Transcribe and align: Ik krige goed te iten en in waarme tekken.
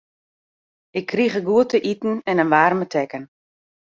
Ik 0.99 1.05
krige 1.05 1.41
goed 1.45 1.69
te 1.69 1.79
iten 1.91 2.15
en 2.29 2.39
in 2.39 2.49
waarme 2.53 2.87
tekken. 2.95 3.23